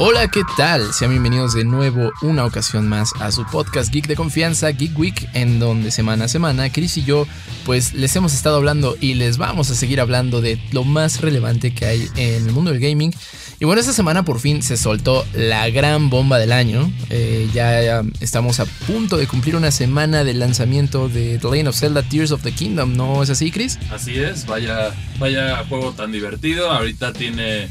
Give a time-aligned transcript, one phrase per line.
[0.00, 0.92] Hola, ¿qué tal?
[0.92, 5.28] Sean bienvenidos de nuevo una ocasión más a su podcast Geek de confianza, Geek Week,
[5.34, 7.26] en donde semana a semana Chris y yo
[7.64, 11.74] pues les hemos estado hablando y les vamos a seguir hablando de lo más relevante
[11.74, 13.12] que hay en el mundo del gaming.
[13.58, 16.92] Y bueno, esta semana por fin se soltó la gran bomba del año.
[17.10, 21.76] Eh, ya estamos a punto de cumplir una semana del lanzamiento de The Legend of
[21.76, 23.80] Zelda Tears of the Kingdom, ¿no es así, Chris?
[23.90, 26.70] Así es, vaya, vaya juego tan divertido.
[26.70, 27.68] Ahorita tiene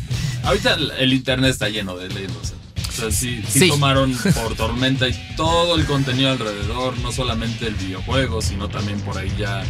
[0.48, 2.32] Ahorita el internet está lleno de leyes.
[2.88, 7.76] O sea, sí, sí, tomaron por tormenta y todo el contenido alrededor, no solamente el
[7.76, 9.66] videojuego, sino también por ahí ya.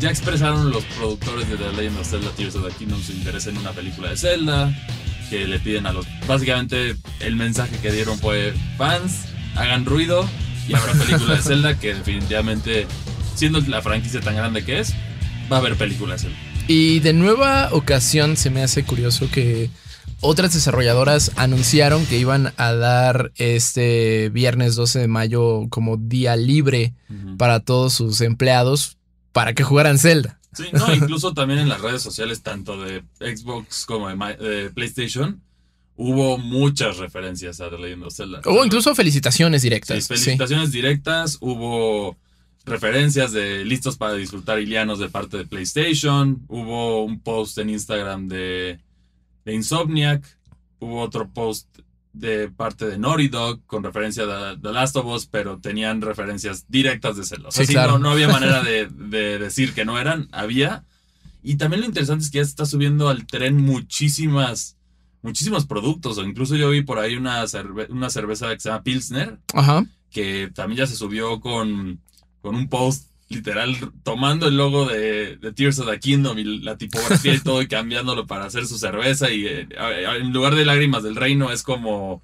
[0.00, 3.46] Ya expresaron los productores de The Legend of Zelda Tears of the Kingdom su interés
[3.46, 4.74] en una película de Zelda.
[5.28, 6.06] Que le piden a los.
[6.26, 10.26] Básicamente, el mensaje que dieron fue: fans, hagan ruido
[10.66, 11.78] y habrá película de Zelda.
[11.78, 12.86] Que definitivamente,
[13.34, 14.94] siendo la franquicia tan grande que es,
[15.52, 16.51] va a haber película de Zelda.
[16.68, 19.70] Y de nueva ocasión se me hace curioso que
[20.20, 26.94] otras desarrolladoras anunciaron que iban a dar este viernes 12 de mayo como día libre
[27.38, 28.96] para todos sus empleados
[29.32, 30.38] para que jugaran Zelda.
[30.52, 35.42] Sí, no, incluso también en las redes sociales, tanto de Xbox como de, PlayStation,
[35.96, 38.40] hubo muchas referencias a The Legend of Zelda.
[38.44, 40.04] Hubo incluso felicitaciones directas.
[40.04, 42.16] Sí, felicitaciones directas, hubo
[42.64, 48.28] referencias de listos para disfrutar Ilianos de parte de PlayStation, hubo un post en Instagram
[48.28, 48.80] de
[49.44, 50.24] de Insomniac,
[50.78, 51.66] hubo otro post
[52.12, 56.66] de parte de Naughty Dog con referencia a The Last of Us, pero tenían referencias
[56.68, 57.54] directas de celos.
[57.54, 58.88] Sí, no, había manera de,
[59.38, 60.84] decir que no eran, había.
[61.42, 64.76] Y también lo interesante es que ya se está subiendo al tren muchísimas,
[65.22, 66.18] muchísimos productos.
[66.18, 67.44] O incluso yo vi por ahí una,
[67.88, 69.38] una cerveza que se llama Pilsner,
[70.10, 72.00] que también ya se subió con,
[72.42, 77.34] con un post literal tomando el logo de, Tears of the Kingdom y la tipografía
[77.34, 79.68] y todo y cambiándolo para hacer su cerveza y eh,
[80.20, 82.22] en lugar de lágrimas del reino es como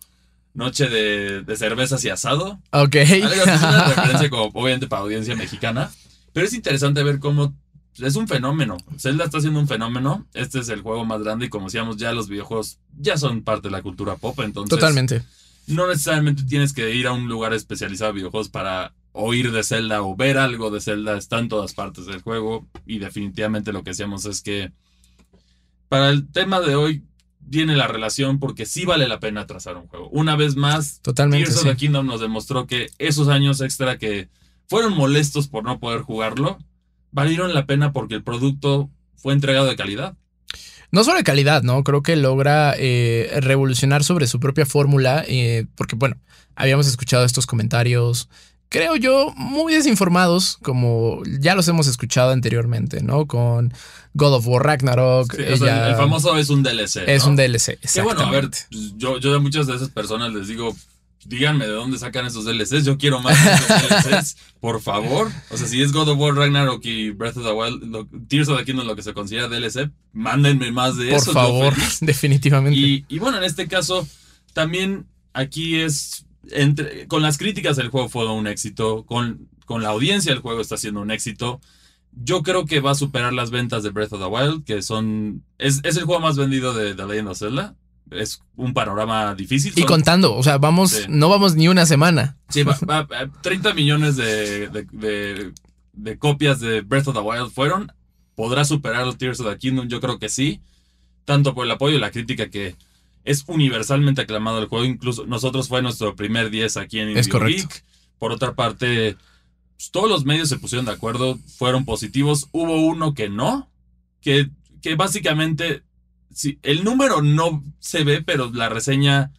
[0.55, 2.61] noche de, cervezas y asado.
[2.73, 2.97] Ok.
[2.97, 5.91] es una referencia como obviamente para audiencia mexicana,
[6.33, 7.55] pero es interesante ver cómo
[7.99, 8.77] es un fenómeno.
[8.99, 10.27] Zelda está siendo un fenómeno.
[10.35, 13.69] Este es el juego más grande y como decíamos ya los videojuegos ya son parte
[13.69, 14.71] de la cultura pop, entonces...
[14.71, 15.23] Totalmente.
[15.67, 20.03] No necesariamente tienes que ir a un lugar especializado de videojuegos para oír de Zelda
[20.03, 23.91] o ver algo de Zelda está en todas partes del juego y definitivamente lo que
[23.91, 24.71] hacemos es que
[25.89, 27.03] para el tema de hoy
[27.41, 30.09] viene la relación porque sí vale la pena trazar un juego.
[30.11, 34.29] Una vez más, Totalmente, Tears of the Kingdom nos demostró que esos años extra que
[34.69, 36.59] fueron molestos por no poder jugarlo,
[37.11, 40.15] valieron la pena porque el producto fue entregado de calidad.
[40.93, 41.83] No solo de calidad, ¿no?
[41.83, 46.17] Creo que logra eh, revolucionar sobre su propia fórmula, eh, porque bueno,
[46.55, 48.29] habíamos escuchado estos comentarios
[48.69, 53.27] creo yo, muy desinformados, como ya los hemos escuchado anteriormente, ¿no?
[53.27, 53.73] Con
[54.15, 55.35] God of War Ragnarok.
[55.35, 55.59] el
[55.97, 57.05] famoso es un DLC.
[57.07, 58.03] Es un DLC, exactamente.
[58.03, 58.51] bueno, a ver,
[58.97, 60.77] yo, yo a muchas de esas personas les digo,
[61.25, 65.31] díganme de dónde sacan esos DLCs, yo quiero más de esos DLCs, por favor.
[65.51, 68.59] O sea, si es God of War Ragnarok y Breath of the Wild, Tears of
[68.59, 71.27] the Kingdom lo que se considera DLC, mándenme más de eso.
[71.27, 72.79] Por favor, definitivamente.
[72.79, 74.07] Y, y bueno, en este caso,
[74.53, 76.25] también aquí es
[77.09, 80.77] con las críticas el juego fue un éxito, con, con la audiencia el juego está
[80.77, 81.61] siendo un éxito.
[82.13, 85.45] Yo creo que va a superar las ventas de Breath of the Wild, que son.
[85.59, 87.77] Es, el juego más vendido de The Legend of Zelda.
[88.11, 89.75] Es un panorama difícil.
[89.77, 92.39] Y contando, o sea, vamos, no vamos ni una semana.
[92.49, 92.65] Sí,
[93.43, 94.69] 30 millones de,
[95.93, 97.93] de, copias de Breath of the Wild fueron.
[98.35, 99.89] ¿Podrá superar los Tears of the Kingdom?
[99.89, 100.61] Yo creo que sí.
[101.27, 102.77] Tanto por el apoyo y la crítica que,
[103.29, 107.85] es universalmente aclamado el juego, incluso nosotros fue nuestro primer 10 aquí en Indie Geek.
[108.19, 109.19] Por otra parte,
[109.77, 112.49] pues, todos los medios se pusieron de acuerdo, fueron positivos.
[112.53, 113.71] Hubo uno que no,
[114.23, 114.49] que,
[114.81, 115.83] que básicamente
[116.33, 119.31] sí, el número no se ve, pero la reseña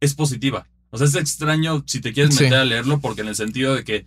[0.00, 0.66] es positiva.
[0.90, 3.82] O sea, es extraño si te quieres meter a leerlo, porque en el sentido de
[3.82, 4.06] que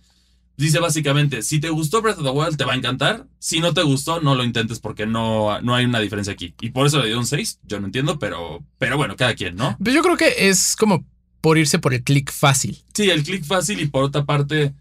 [0.56, 3.26] dice básicamente, si te gustó Breath of the Wild, te va a encantar.
[3.38, 6.54] Si no te gustó, no lo intentes porque no, no hay una diferencia aquí.
[6.60, 9.56] Y por eso le dio un 6, yo no entiendo, pero, pero bueno, cada quien,
[9.56, 9.76] ¿no?
[9.82, 11.04] Pero yo creo que es como
[11.40, 12.82] por irse por el clic fácil.
[12.94, 14.74] Sí, el clic fácil y por otra parte,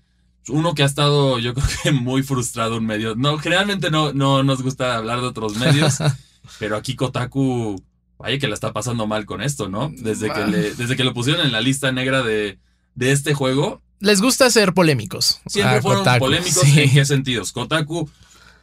[0.47, 3.15] uno que ha estado, yo creo que muy frustrado en medio.
[3.15, 5.97] No, generalmente no, no nos gusta hablar de otros medios,
[6.59, 7.81] pero aquí Kotaku,
[8.19, 9.91] vaya que la está pasando mal con esto, ¿no?
[9.97, 12.59] Desde, que, le, desde que lo pusieron en la lista negra de,
[12.93, 15.39] de este juego, les gusta ser polémicos.
[15.47, 16.63] Siempre fueron polémicos.
[16.63, 17.51] ¿En qué sentidos?
[17.51, 18.09] Kotaku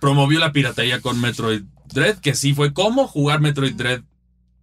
[0.00, 4.02] promovió la piratería con Metroid Dread, que sí fue como jugar Metroid Dread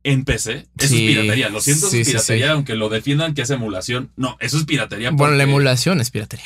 [0.04, 0.68] en PC.
[0.78, 1.50] Eso Sí, es piratería.
[1.50, 4.12] Lo siento, sí, es sí, piratería, aunque lo defiendan que es emulación.
[4.16, 5.10] No, eso es piratería.
[5.12, 6.46] Bueno, la emulación es piratería.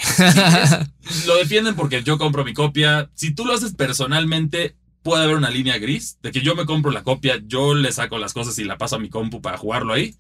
[1.27, 3.09] Lo defienden porque yo compro mi copia.
[3.15, 6.91] Si tú lo haces personalmente, puede haber una línea gris de que yo me compro
[6.91, 9.93] la copia, yo le saco las cosas y la paso a mi compu para jugarlo
[9.93, 10.15] ahí.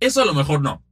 [0.00, 0.82] Eso a lo mejor no.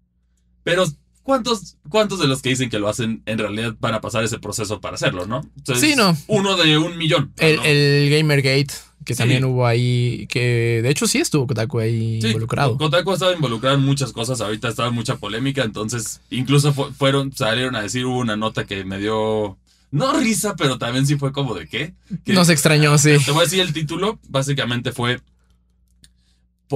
[0.65, 0.85] Pero
[1.23, 4.39] ¿cuántos, cuántos de los que dicen que lo hacen en realidad van a pasar ese
[4.39, 5.43] proceso para hacerlo, no?
[5.57, 6.17] Entonces, Sí, no.
[6.27, 7.33] Uno de un millón.
[7.39, 7.65] El, ¿no?
[7.65, 8.75] el Gamergate,
[9.05, 9.19] que Sí.
[9.19, 12.77] también hubo ahí, que de hecho sí estuvo Kotaku ahí Sí, involucrado.
[12.77, 17.33] Kotaku estaba involucrado en muchas cosas, ahorita estaba en mucha polémica, entonces incluso fu- fueron,
[17.35, 19.57] salieron a decir, hubo una nota que me dio,
[19.91, 21.95] no risa, pero también sí fue como de qué.
[22.25, 23.17] Que- Nos extrañó, sí.
[23.25, 25.21] Te voy a decir el título, básicamente fue,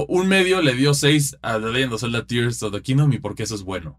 [0.07, 3.19] un medio le dio 6 a The Legend of Zelda Tears of the Kingdom y
[3.19, 3.97] porque eso es bueno.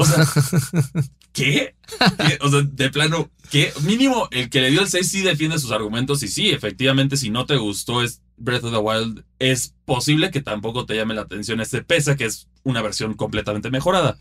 [0.00, 0.26] O sea,
[1.34, 1.74] ¿qué?
[2.16, 2.38] ¿Qué?
[2.40, 3.70] O sea, de plano, ¿qué?
[3.82, 7.28] Mínimo, el que le dio el 6 sí defiende sus argumentos y sí, efectivamente, si
[7.28, 11.20] no te gustó es Breath of the Wild, es posible que tampoco te llame la
[11.20, 14.18] atención este pesa, que es una versión completamente mejorada.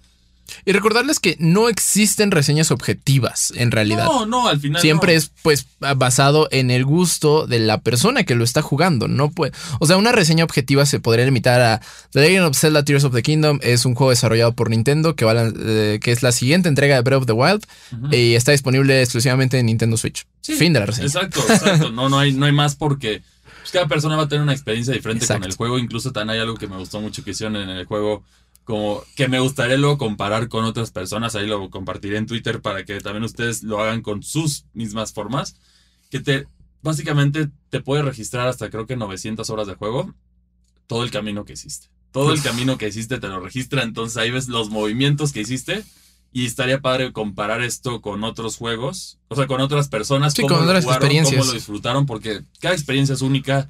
[0.65, 4.05] Y recordarles que no existen reseñas objetivas, en realidad.
[4.05, 4.81] No, no, al final.
[4.81, 5.17] Siempre no.
[5.19, 9.07] es pues basado en el gusto de la persona que lo está jugando.
[9.07, 11.81] No puede, o sea, una reseña objetiva se podría limitar a
[12.11, 15.25] The Legend of Zelda Tears of the Kingdom es un juego desarrollado por Nintendo que,
[15.25, 17.63] va a lan- eh, que es la siguiente entrega de Breath of the Wild
[18.11, 20.25] y está disponible exclusivamente en Nintendo Switch.
[20.41, 21.07] Sí, fin de la reseña.
[21.07, 21.91] Exacto, exacto.
[21.91, 23.21] No, no hay, no hay más porque
[23.59, 25.41] pues, cada persona va a tener una experiencia diferente Exacto.
[25.41, 25.79] con el juego.
[25.79, 28.23] Incluso también hay algo que me gustó mucho que hicieron en el juego,
[28.69, 31.33] como que me gustaría luego comparar con otras personas.
[31.33, 35.55] Ahí lo compartiré en Twitter para que también ustedes lo hagan con sus mismas formas.
[36.11, 36.45] Que te,
[36.83, 40.13] básicamente, te puede registrar hasta creo que 900 horas de juego
[40.85, 41.87] todo el camino que hiciste.
[42.11, 45.83] Todo el camino que hiciste te lo registra, entonces ahí ves los movimientos que hiciste.
[46.31, 50.57] Y estaría padre comparar esto con otros juegos, o sea, con otras personas, Sí, cómo
[50.57, 51.39] con otras jugaron, experiencias.
[51.41, 53.67] cómo lo disfrutaron, porque cada experiencia es única.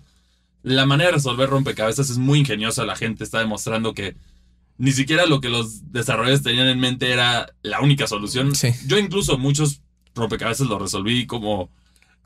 [0.61, 2.83] La manera de resolver rompecabezas es muy ingeniosa.
[2.83, 4.17] La gente está demostrando que
[4.79, 8.55] ni siquiera lo que los desarrolladores tenían en mente era la única solución.
[8.55, 8.69] Sí.
[8.87, 9.81] Yo incluso muchos
[10.15, 11.69] rompecabezas los resolví como,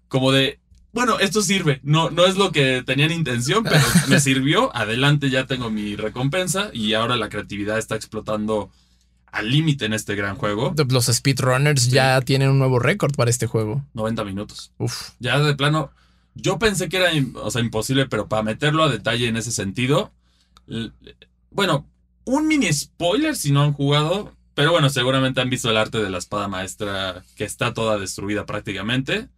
[0.07, 0.59] como de,
[0.91, 1.79] bueno, esto sirve.
[1.81, 4.73] No, no es lo que tenían intención, pero me sirvió.
[4.75, 8.69] Adelante, ya tengo mi recompensa y ahora la creatividad está explotando
[9.31, 10.75] al límite en este gran juego.
[10.89, 13.83] Los speedrunners ya tienen un nuevo récord para este juego.
[13.95, 14.71] 90 minutos.
[14.77, 15.09] Uf.
[15.17, 15.89] Ya de plano,
[16.35, 17.09] yo pensé que era
[17.41, 20.11] o sea, imposible, pero para meterlo a detalle en ese sentido,
[21.49, 21.87] bueno,
[22.25, 26.09] un mini spoiler si no han jugado, pero bueno, seguramente han visto el arte de
[26.09, 29.29] la espada maestra que está toda destruida prácticamente.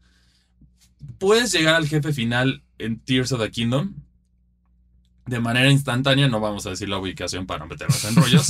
[1.18, 3.94] Puedes llegar al jefe final en Tears of the Kingdom
[5.26, 8.48] de manera instantánea, no vamos a decir la ubicación para no meternos en rollos.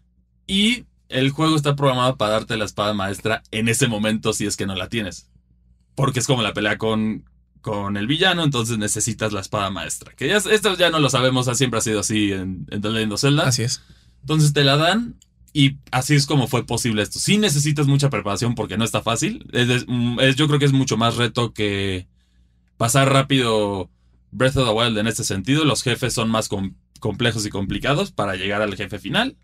[0.46, 4.56] y el juego está programado para darte la espada maestra en ese momento si es
[4.56, 5.28] que no la tienes
[5.98, 7.24] porque es como la pelea con,
[7.60, 10.12] con el villano, entonces necesitas la espada maestra.
[10.16, 13.12] Que ya, esto ya no lo sabemos, siempre ha sido así en, en The Legend
[13.12, 13.48] of Zelda.
[13.48, 13.82] Así es.
[14.20, 15.16] Entonces te la dan
[15.52, 17.18] y así es como fue posible esto.
[17.18, 19.46] Sí necesitas mucha preparación porque no está fácil.
[19.52, 22.06] Es- es- mm, yo creo que es mucho más reto que
[22.76, 23.90] pasar rápido
[24.30, 25.64] Breath of the Wild en este sentido.
[25.64, 29.36] Los jefes son más com- complejos y complicados para llegar al jefe final.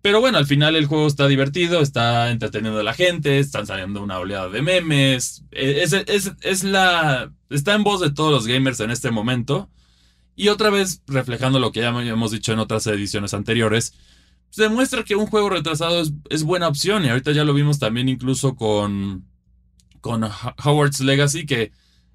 [0.00, 4.02] Pero bueno, al final el juego está divertido, está entreteniendo a la gente, están saliendo
[4.02, 5.42] una oleada de memes.
[5.50, 7.32] Eh, Es, es- es la.
[7.50, 9.68] Está en voz de todos los gamers en este momento.
[10.36, 13.92] Y otra vez, reflejando lo que ya hemos dicho en otras ediciones anteriores,
[14.50, 17.04] se demuestra que un juego retrasado es, es buena opción.
[17.04, 19.26] Y ahorita ya lo vimos también incluso con,
[20.00, 21.72] con Ho- Howard's Legacy, que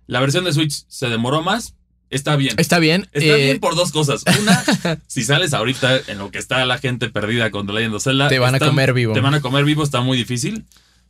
[0.08, 1.76] la versión de Switch se demoró más.
[2.14, 2.54] Está bien.
[2.58, 3.08] Está bien.
[3.12, 4.24] Está eh, bien por dos cosas.
[4.40, 4.64] Una,
[5.08, 8.28] si sales ahorita en lo que está la gente perdida con The Legend of Zelda,
[8.30, 9.14] Te van a comer vivo.
[9.14, 10.66] Te van a comer vivo, está muy difícil.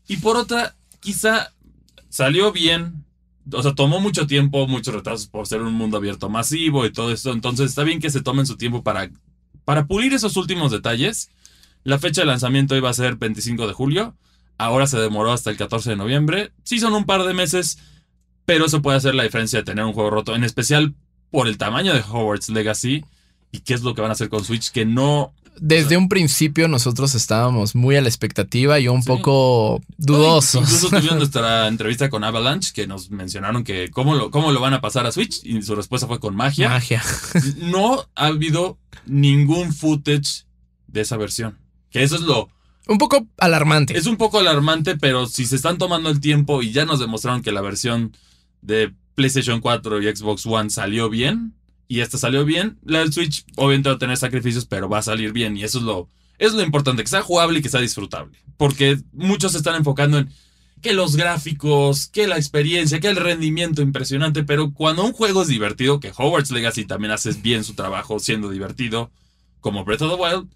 [0.08, 1.52] Y por otra, quizá
[2.10, 3.04] salió bien.
[3.52, 7.12] O sea, tomó mucho tiempo, muchos retrasos por ser un mundo abierto masivo y todo
[7.12, 7.34] esto.
[7.34, 9.12] Entonces está bien que se tomen su tiempo para,
[9.66, 11.30] para pulir esos últimos detalles.
[11.84, 14.16] La fecha de lanzamiento iba a ser 25 de julio.
[14.58, 16.52] Ahora se demoró hasta el 14 de noviembre.
[16.64, 17.80] Sí son un par de meses,
[18.46, 20.36] pero eso puede hacer la diferencia de tener un juego roto.
[20.36, 20.94] En especial
[21.32, 23.04] por el tamaño de Hogwarts Legacy
[23.52, 25.34] y qué es lo que van a hacer con Switch, que no...
[25.60, 29.08] Desde un principio nosotros estábamos muy a la expectativa y un Sí.
[29.08, 30.64] poco dudosos.
[30.64, 34.74] Incluso tuvimos nuestra entrevista con Avalanche que nos mencionaron que cómo lo, cómo lo van
[34.74, 36.70] a pasar a Switch y su respuesta fue con magia.
[36.70, 37.04] Magia.
[37.58, 40.46] No ha habido ningún footage
[40.88, 41.60] de esa versión.
[41.92, 42.50] Que eso es lo...
[42.88, 43.96] Un poco alarmante.
[43.98, 47.42] Es un poco alarmante, pero si se están tomando el tiempo y ya nos demostraron
[47.44, 48.18] que la versión
[48.64, 51.54] de PlayStation 4 y Xbox One salió bien,
[51.88, 55.04] y esta salió bien, la del Switch obviamente va a tener sacrificios, pero va a
[55.04, 57.82] salir bien, y eso es lo, es lo importante, que sea jugable y que sea
[57.82, 58.40] disfrutable.
[58.58, 60.30] Porque muchos se están enfocando en
[60.82, 65.48] que los gráficos, que la experiencia, que el rendimiento impresionante, pero cuando un juego es
[65.48, 69.12] divertido, que Hogwarts Legacy también hace bien su trabajo siendo divertido,
[69.62, 70.50] como Breath of the Wild,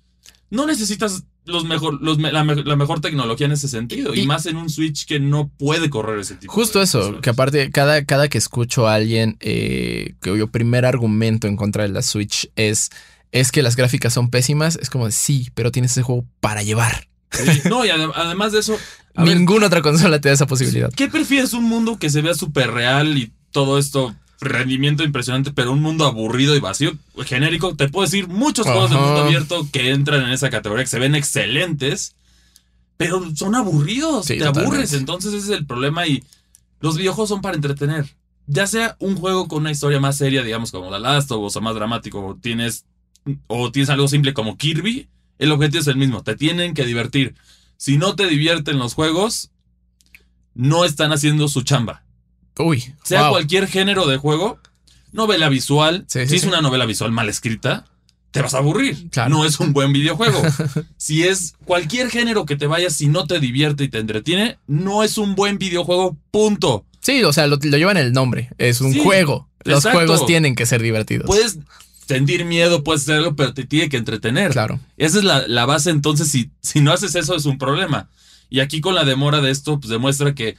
[0.50, 4.14] no necesitas los mejor, los, la, la, mejor tecnología en ese sentido.
[4.14, 7.72] Y, más en un Switch que no puede correr ese tipo Justo eso, que aparte,
[7.72, 12.02] cada, cada que escucho a alguien, eh, que yo primer argumento en contra de la
[12.02, 12.90] Switch es,
[13.32, 17.08] es que las gráficas son pésimas, es como, sí, pero tienes ese juego para llevar.
[17.70, 18.78] no, y además de eso...
[19.16, 20.92] Ninguna otra consola te da esa posibilidad.
[20.94, 21.54] ¿Qué prefieres?
[21.54, 26.06] ¿Un mundo que se vea súper real y todo esto rendimiento impresionante, pero un mundo
[26.06, 27.76] aburrido y vacío, genérico.
[27.76, 31.00] Te puedo decir muchos juegos de mundo abierto que entran en esa categoría, que se
[31.00, 32.16] ven excelentes,
[32.98, 34.94] pero son aburridos, te aburres.
[34.94, 36.24] Entonces ese es el problema y
[36.80, 38.16] los videojuegos son para entretener.
[38.46, 41.56] Ya sea un juego con una historia más seria, digamos como The Last of Us,
[41.56, 42.86] o más dramático, o tienes,
[43.48, 47.36] o tienes algo simple como Kirby, el objetivo es el mismo, te tienen que divertir.
[47.76, 49.52] Si no te divierten los juegos,
[50.54, 52.04] no están haciendo su chamba.
[52.60, 52.94] Uy.
[53.04, 54.60] Sea cualquier género de juego,
[55.12, 57.86] novela visual, si es una novela visual mal escrita,
[58.32, 59.10] te vas a aburrir.
[59.30, 60.42] No es un buen videojuego.
[60.98, 65.04] si es cualquier género que te vayas, si no te divierte y te entretiene, no
[65.04, 66.86] es un buen videojuego, punto.
[67.02, 68.50] Sí, o sea, lo, llevan el nombre.
[68.58, 69.48] Es un juego.
[69.64, 71.26] Los juegos tienen que ser divertidos.
[71.26, 71.60] Puedes
[72.08, 74.52] sentir miedo, puedes hacerlo, pero te tiene que entretener.
[74.52, 74.80] Claro.
[74.98, 75.90] Esa es la, base.
[75.90, 78.10] Entonces, si, si no haces eso, es un problema.
[78.50, 80.56] Y aquí con la demora de esto, pues demuestra que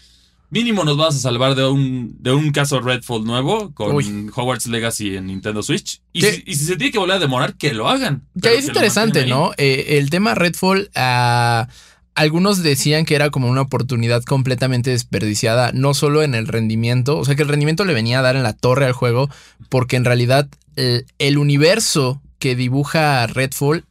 [0.50, 3.95] mínimo nos vas a salvar de un, de un caso Redfall nuevo con
[4.35, 6.00] Hogwarts Legacy en Nintendo Switch.
[6.12, 8.26] Y si, se tiene que volver a demorar, que lo hagan.
[8.40, 9.52] Que es interesante, ¿no?
[9.57, 11.69] Eh, el tema Redfall, ah,
[12.14, 17.25] algunos decían que era como una oportunidad completamente desperdiciada, no solo en el rendimiento, o
[17.25, 19.28] sea que el rendimiento le venía a dar en la torre al juego,
[19.69, 23.85] porque en realidad el, universo que dibuja Redfall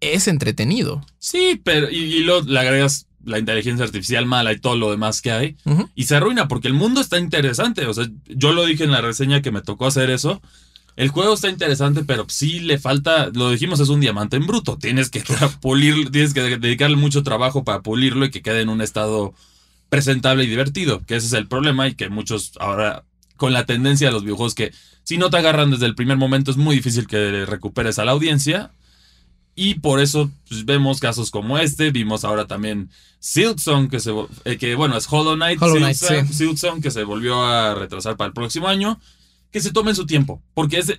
[0.00, 1.04] es entretenido.
[1.18, 5.22] Sí, pero y, y lo, le agregas la inteligencia artificial mala y todo lo demás
[5.22, 5.56] que hay.
[5.94, 7.86] Y se arruina porque el mundo está interesante.
[7.86, 10.42] O sea, yo lo dije en la reseña que me tocó hacer eso.
[10.96, 14.76] El juego está interesante, pero sí le falta, lo dijimos, es un diamante en bruto.
[14.78, 15.22] Tienes que
[15.60, 19.34] pulir, tienes que dedicarle mucho trabajo para pulirlo y que quede en un estado
[19.88, 23.04] presentable y divertido, que ese es el problema y que muchos ahora,
[23.36, 24.72] con la tendencia de los videojuegos que
[25.04, 28.12] si no te agarran desde el primer momento es muy difícil que recuperes a la
[28.12, 28.70] audiencia
[29.54, 31.90] y por eso pues, vemos casos como este.
[31.90, 34.12] Vimos ahora también Silksong, que, se,
[34.44, 35.60] eh, que bueno, es Hollow Knight.
[35.60, 38.98] Hollow Knight que se volvió a retrasar para el próximo año.
[39.50, 40.42] Que se tomen su tiempo.
[40.54, 40.98] Porque es.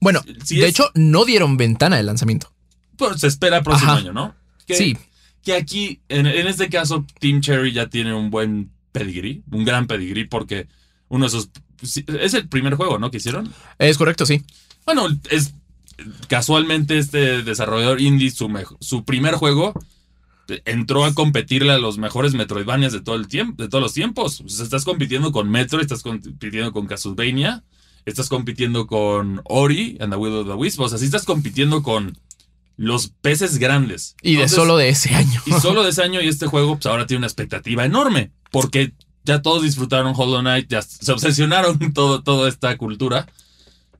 [0.00, 2.52] Bueno, de hecho, no dieron ventana de lanzamiento.
[2.96, 4.34] Pues se espera el próximo año, ¿no?
[4.68, 4.96] sí.
[5.42, 10.26] Que aquí, en, este caso, Team Cherry ya tiene un buen pedigree, un gran pedigree,
[10.26, 10.68] porque
[11.08, 11.50] uno de esos.
[11.82, 13.10] Es el primer juego, ¿no?
[13.10, 13.52] Que hicieron.
[13.78, 14.42] Es correcto, sí.
[14.86, 15.54] Bueno, es
[16.28, 19.74] casualmente este desarrollador indie, su, su primer juego,
[20.64, 24.42] entró a competirle a los mejores Metroidvanias de todo el tiempo, de todos los tiempos.
[24.46, 27.64] estás compitiendo con Metro, estás compitiendo con Castlevania,
[28.04, 30.80] estás compitiendo con Ori and the Will of the Wisp.
[30.80, 32.18] O sea, sí estás compitiendo con
[32.76, 34.16] los peces grandes.
[34.22, 35.40] Y de solo de ese año.
[35.46, 38.32] Y solo de ese año y este juego, pues ahora tiene una expectativa enorme.
[38.50, 38.92] Porque
[39.24, 43.26] ya todos disfrutaron Hollow Knight, ya se obsesionaron todo, toda esta cultura.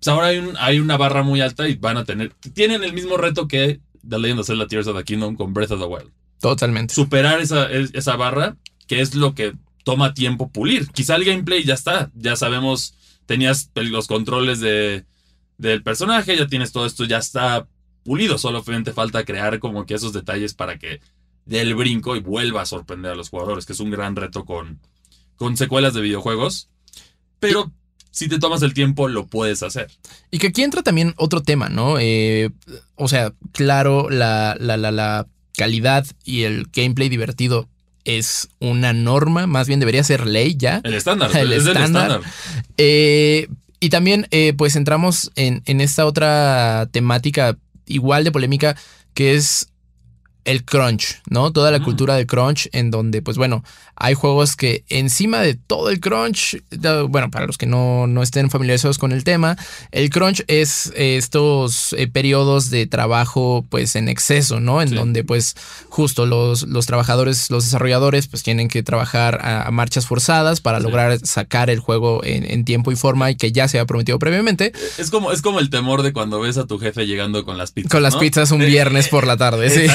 [0.05, 2.35] Pues ahora hay, un, hay una barra muy alta y van a tener.
[2.53, 5.71] Tienen el mismo reto que The Legend of Zelda Tears of the Kingdom con Breath
[5.71, 6.11] of the Wild.
[6.43, 6.93] Totalmente.
[6.93, 10.89] Superar esa, esa barra, que es lo que toma tiempo pulir.
[10.89, 12.11] Quizá el gameplay ya está.
[12.15, 15.07] Ya sabemos, tenías los controles de,
[15.57, 17.67] del personaje, ya tienes todo esto, ya está
[18.03, 18.37] pulido.
[18.37, 21.01] Solamente falta crear como que esos detalles para que
[21.47, 24.45] dé el brinco y vuelva a sorprender a los jugadores, que es un gran reto
[24.45, 24.81] con,
[25.37, 26.69] con secuelas de videojuegos.
[27.41, 27.73] Pero
[28.15, 29.91] si te tomas el tiempo, lo puedes hacer.
[30.31, 31.99] Y que aquí entra también otro tema, ¿no?
[31.99, 32.51] Eh,
[32.95, 37.69] o sea, claro, la, la, la, calidad y el gameplay divertido
[38.05, 40.81] es una norma, más bien debería ser ley ya.
[40.85, 41.31] El estándar.
[41.37, 42.21] el, estándar.
[42.77, 43.49] Eh,
[43.81, 47.57] y también, eh, pues entramos en, en esta otra temática
[47.87, 48.77] igual de polémica,
[49.13, 49.71] que es
[50.45, 51.53] el crunch, ¿no?
[51.53, 53.65] Toda la cultura del crunch en donde, pues bueno,
[53.97, 56.63] hay juegos que encima de todo el crunch,
[57.09, 59.57] bueno, para los que no, no estén familiarizados con el tema,
[59.93, 64.83] el crunch es estos eh, periodos de trabajo pues en exceso, ¿no?
[64.83, 65.55] En donde pues
[65.89, 71.19] justo los, los trabajadores, los desarrolladores pues tienen que trabajar a, marchas forzadas para lograr
[71.25, 74.73] sacar el juego en, tiempo y forma y que ya se había prometido previamente.
[74.99, 77.73] Es como, es como el temor de cuando ves a tu jefe llegando con las
[77.73, 77.91] pizzas.
[77.91, 79.87] Con las pizzas un viernes por la tarde, sí.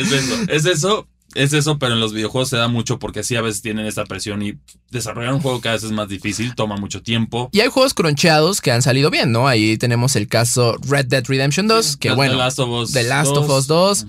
[0.00, 0.34] Es eso.
[0.48, 3.62] Es eso, es eso, pero en los videojuegos se da mucho porque sí a veces
[3.62, 4.54] tienen esta presión y
[4.90, 7.48] desarrollar un juego cada vez es más difícil, toma mucho tiempo.
[7.52, 9.46] Y hay juegos croncheados que han salido bien, ¿no?
[9.48, 13.02] Ahí tenemos el caso Red Dead Redemption 2, que bueno, The Last of Us The
[13.04, 13.38] Last 2.
[13.38, 14.06] of Us 2.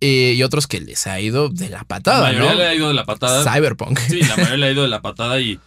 [0.00, 2.58] eh, y otros que les ha ido de la La patada, mayoría ¿no?
[2.58, 3.42] le ha ido de la patada.
[3.52, 3.98] Cyberpunk.
[4.08, 5.58] Sí, la mayoría le ha ido de la patada y,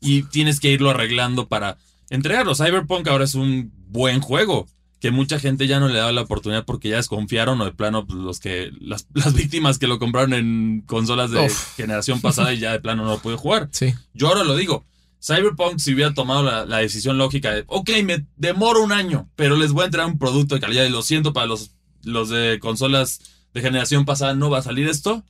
[0.00, 1.76] y tienes que irlo arreglando para
[2.10, 2.54] entregarlo.
[2.54, 4.68] Cyberpunk ahora es un buen juego
[5.00, 8.06] que mucha gente ya no le da la oportunidad porque ya desconfiaron o de plano
[8.06, 11.76] pues, los que las, las víctimas que lo compraron en consolas de Uf.
[11.76, 13.68] generación pasada y ya de plano no lo puede jugar.
[13.72, 13.94] Sí.
[14.14, 14.84] Yo ahora lo digo.
[15.20, 19.56] Cyberpunk si hubiera tomado la, la decisión lógica de, ok, me demoro un año, pero
[19.56, 21.72] les voy a entregar un producto de calidad y lo siento para los,
[22.04, 23.20] los de consolas
[23.52, 25.24] de generación pasada, no va a salir esto.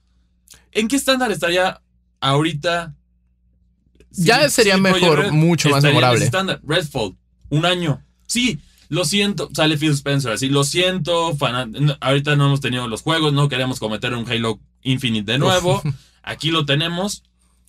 [0.72, 1.80] ¿En qué estándar estaría
[2.20, 2.94] ahorita?
[4.10, 6.24] Ya sería mejor, mucho más memorable.
[6.24, 6.60] estándar.
[6.66, 7.16] Redfall,
[7.48, 8.02] un año.
[8.26, 8.58] Sí,
[8.88, 11.36] lo siento, sale Phil Spencer así, lo siento,
[11.80, 15.82] no, ahorita no hemos tenido los juegos, no queremos cometer un Halo Infinite de nuevo.
[16.22, 17.22] Aquí lo tenemos.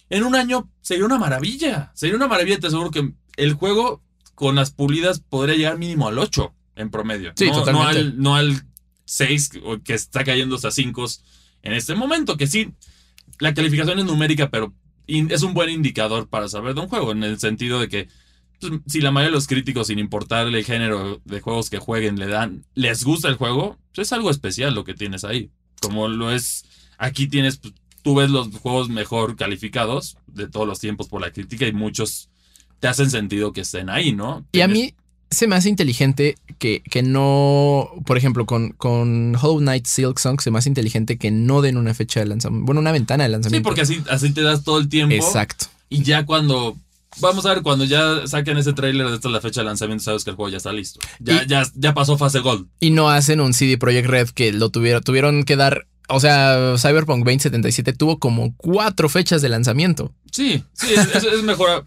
[0.09, 1.91] En un año sería una maravilla.
[1.93, 4.01] Sería una maravilla, te aseguro que el juego
[4.35, 7.33] con las pulidas podría llegar mínimo al 8 en promedio.
[7.35, 8.63] Sí, no, al, no al
[9.05, 11.05] 6 o que está cayendo hasta 5
[11.63, 12.37] en este momento.
[12.37, 12.73] Que sí,
[13.39, 14.73] la calificación es numérica, pero
[15.07, 17.11] es un buen indicador para saber de un juego.
[17.11, 18.07] En el sentido de que
[18.87, 22.27] si la mayoría de los críticos, sin importarle el género de juegos que jueguen, le
[22.27, 25.49] dan, les gusta el juego, pues es algo especial lo que tienes ahí.
[25.81, 26.65] Como lo es,
[26.97, 27.73] aquí tienes, pues,
[28.03, 32.29] tú ves los juegos mejor calificados de todos los tiempos por la crítica y muchos
[32.79, 34.45] te hacen sentido que estén ahí, ¿no?
[34.51, 34.93] Y a mí
[35.29, 40.39] se me hace inteligente que, que no, por ejemplo, con, con Hollow Knight Silk Song
[40.39, 43.29] se me hace inteligente que no den una fecha de lanzamiento, bueno, una ventana de
[43.29, 43.67] Sí, lanzamiento.
[43.67, 45.13] porque así, así te das todo el tiempo.
[45.15, 45.65] Exacto.
[45.89, 46.77] Y ya cuando.
[47.19, 50.29] Vamos a ver, cuando ya saquen ese tráiler de la fecha de lanzamiento, sabes que
[50.31, 50.99] el juego ya está listo.
[51.19, 52.67] Ya, Y- ya, ya pasó fase Gold.
[52.79, 56.75] Y no hacen un CD Projekt Red que lo tuvieron, tuvieron que dar, o sea,
[56.77, 60.13] Cyberpunk 2077 tuvo como cuatro fechas de lanzamiento.
[60.31, 61.85] Sí, sí, es, es- es mejor.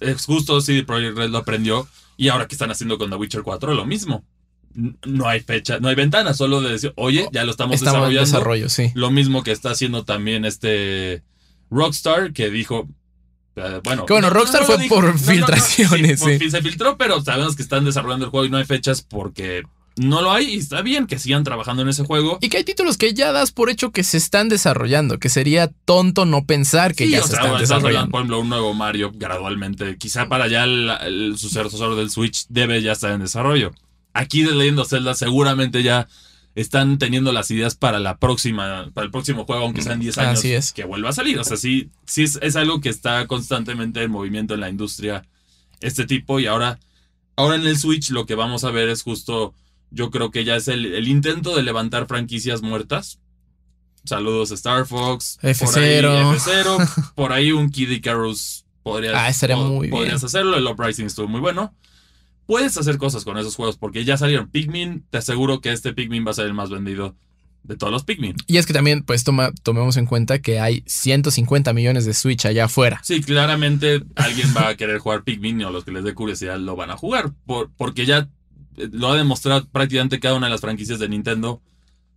[0.00, 1.86] Es justo CD Projekt Red lo aprendió.
[2.16, 4.24] Y ahora que están haciendo con The Witcher 4, lo mismo.
[5.04, 8.00] No hay fecha, no hay ventana, solo de decir, oye, ya lo estamos, Estamos en
[8.14, 8.30] desarrollando.
[8.38, 8.90] desarrollo, sí.
[8.94, 11.22] Lo mismo que está haciendo también este
[11.70, 12.88] Rockstar, que dijo.
[13.56, 16.50] Eh, bueno, Que bueno, Rockstar fue por filtraciones, por- sí.
[16.50, 19.62] Se filtró, pero sabemos que están desarrollando el juego y no hay fechas porque
[19.96, 20.54] no lo hay.
[20.54, 22.38] Y está bien que sigan trabajando en ese juego.
[22.40, 25.70] Y que hay títulos que ya das por hecho que se están desarrollando, que sería
[25.84, 28.10] tonto no pensar que Sí, ya se sea, están desarrollando.
[28.10, 29.96] por ejemplo, un nuevo Mario gradualmente.
[29.98, 33.70] Quizá para allá el, el sucesor del Switch debe ya estar en desarrollo.
[34.12, 36.08] Aquí de Legend of Zelda seguramente ya
[36.54, 40.38] están teniendo las ideas para la próxima, para el próximo juego, aunque sean 10 años
[40.38, 40.72] Así es.
[40.72, 41.38] que vuelva a salir.
[41.38, 45.24] O sea, sí, sí es, es algo que está constantemente en movimiento en la industria
[45.80, 46.38] este tipo.
[46.40, 46.78] Y ahora,
[47.36, 49.52] ahora en el Switch lo que vamos a ver es justo,
[49.90, 53.18] yo creo que ya es el, el intento de levantar franquicias muertas.
[54.04, 55.54] Saludos Star Fox, por ahí
[56.02, 56.36] F0.
[56.36, 60.26] F0, por ahí un Kid Icarus podrías, Ah, estaría po- muy podrías bien.
[60.26, 60.56] hacerlo.
[60.58, 61.74] El Uprising estuvo muy bueno.
[62.46, 65.04] Puedes hacer cosas con esos juegos porque ya salieron Pikmin.
[65.10, 67.14] Te aseguro que este Pikmin va a ser el más vendido
[67.62, 68.36] de todos los Pikmin.
[68.46, 72.44] Y es que también, pues, toma, tomemos en cuenta que hay 150 millones de Switch
[72.44, 73.00] allá afuera.
[73.02, 76.76] Sí, claramente alguien va a querer jugar Pikmin o los que les dé curiosidad lo
[76.76, 77.32] van a jugar.
[77.46, 78.28] por- porque ya
[78.76, 81.62] eh, lo ha demostrado prácticamente cada una de las franquicias de Nintendo.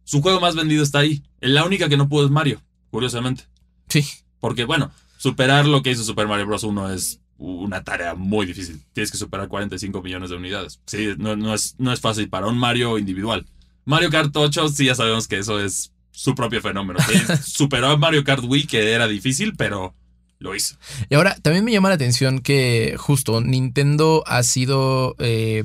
[0.03, 1.23] Su juego más vendido está ahí.
[1.39, 2.61] La única que no pudo es Mario,
[2.91, 3.43] curiosamente.
[3.87, 4.03] Sí.
[4.41, 6.63] Porque, bueno, superar lo que hizo Super Mario Bros.
[6.63, 8.81] 1 es una tarea muy difícil.
[8.93, 10.79] Tienes que superar 45 millones de unidades.
[10.85, 13.45] Sí, no, no es, no es fácil para un Mario individual.
[13.85, 16.99] Mario Kart 8, sí, ya sabemos que eso es su propio fenómeno.
[17.07, 17.19] Sí,
[17.51, 19.93] superó a Mario Kart Wii, que era difícil, pero
[20.39, 20.75] lo hizo.
[21.09, 25.63] Y ahora también me llama la atención que justo Nintendo ha sido eh,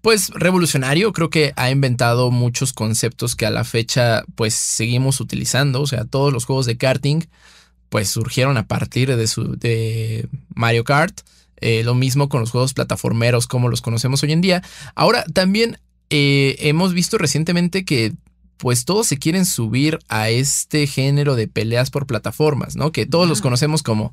[0.00, 5.82] pues revolucionario, creo que ha inventado muchos conceptos que a la fecha pues seguimos utilizando,
[5.82, 7.24] o sea, todos los juegos de karting
[7.88, 11.20] pues surgieron a partir de su de Mario Kart,
[11.60, 14.62] Eh, lo mismo con los juegos plataformeros como los conocemos hoy en día.
[14.94, 18.12] Ahora también eh, hemos visto recientemente que
[18.58, 22.92] pues todos se quieren subir a este género de peleas por plataformas, ¿no?
[22.92, 24.12] Que todos los conocemos como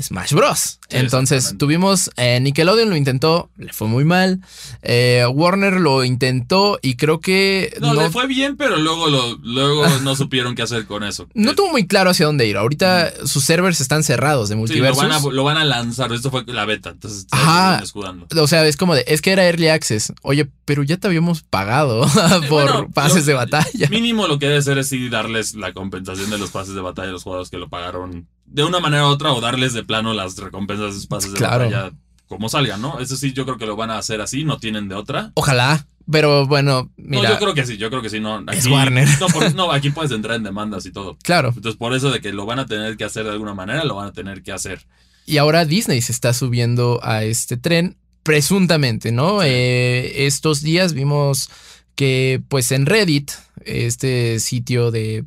[0.00, 0.78] Smash Bros.
[0.88, 4.40] Sí, Entonces tuvimos eh, Nickelodeon lo intentó, le fue muy mal.
[4.82, 9.36] Eh, Warner lo intentó y creo que No, no, le fue bien, pero luego, lo,
[9.42, 11.28] luego no supieron qué hacer con eso.
[11.34, 12.56] no tuvo muy claro hacia dónde ir.
[12.56, 15.02] Ahorita sus servers están cerrados de sí, lo, multiversos.
[15.02, 16.12] van a, lo van a lanzar.
[16.12, 16.90] Esto fue la beta.
[16.90, 17.80] Entonces, Ajá.
[17.82, 18.26] escudando.
[18.36, 20.12] O sea, es como de, es que era Early Access.
[20.22, 22.06] Oye, pero ya te habíamos pagado
[22.48, 23.88] por bueno, pases lo- de batalla.
[23.90, 27.08] Mínimo lo que debe ser es sí darles la compensación de los pases de batalla
[27.10, 30.12] a los jugadores que lo pagaron de una manera u otra o darles de plano
[30.12, 31.64] las recompensas de pases de Claro.
[31.64, 31.92] batalla
[32.28, 33.00] como salgan, ¿no?
[33.00, 35.32] Eso sí, yo creo que lo van a hacer así, no tienen de otra.
[35.34, 38.44] Ojalá, pero bueno, mira, no, yo creo que sí, yo creo que sí, no.
[38.52, 39.08] Es Warner.
[39.18, 41.16] No, por- no, aquí puedes entrar en demandas y todo.
[41.22, 41.48] claro.
[41.56, 43.96] Entonces, por eso de que lo van a tener que hacer de alguna manera, lo
[43.96, 44.86] van a tener que hacer.
[45.26, 49.42] Y ahora Disney se está subiendo a este tren, presuntamente, ¿no?
[49.42, 51.50] Eh, estos días vimos
[51.96, 53.32] que, pues en Reddit,
[53.64, 55.24] este sitio de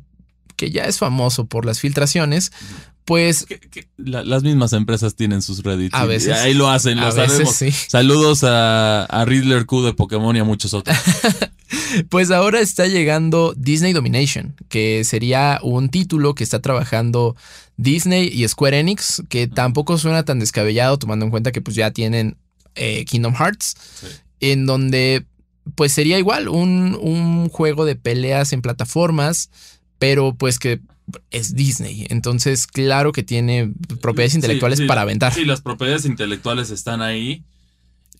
[0.56, 2.50] que ya es famoso por las filtraciones,
[3.04, 3.46] pues
[3.96, 5.94] la- las mismas empresas tienen sus Reddit.
[5.94, 6.32] A y veces.
[6.38, 7.70] Ahí lo hacen, lo a veces sí.
[7.70, 10.96] Saludos a, a Riddler Q de Pokémon y a muchos otros.
[12.08, 17.36] Pues ahora está llegando Disney Domination, que sería un título que está trabajando
[17.76, 21.90] Disney y Square Enix, que tampoco suena tan descabellado tomando en cuenta que pues ya
[21.90, 22.36] tienen
[22.74, 24.06] eh, Kingdom Hearts, Sí.
[24.40, 25.24] en donde
[25.74, 29.50] pues sería igual un, un juego de peleas en plataformas,
[29.98, 30.80] pero pues que
[31.30, 32.06] es Disney.
[32.10, 35.32] Entonces, claro que tiene propiedades intelectuales sí, para aventar.
[35.34, 37.44] Sí, las propiedades intelectuales están ahí.